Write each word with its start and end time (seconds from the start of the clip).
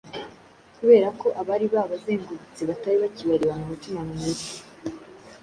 kubera 0.77 1.07
ko 1.19 1.27
abari 1.41 1.65
babazengurutse 1.73 2.61
batari 2.69 2.97
bakibarebana 3.03 3.61
umutima 3.65 3.99
mwiza. 4.07 4.51